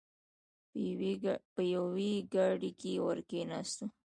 په 1.53 1.61
یوې 1.73 2.13
ګاډۍ 2.33 2.71
کې 2.79 2.91
ور 3.03 3.17
کېناستلو. 3.29 3.85